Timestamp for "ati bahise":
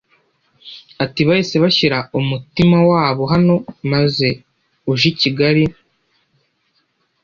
1.03-1.55